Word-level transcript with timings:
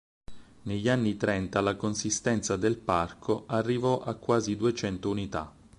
Negli 0.63 0.89
anni 0.89 1.15
trenta 1.15 1.61
la 1.61 1.75
consistenza 1.75 2.57
del 2.57 2.79
parco 2.79 3.43
arrivò 3.45 4.01
a 4.01 4.15
quasi 4.15 4.55
duecento 4.57 5.11
unità. 5.11 5.53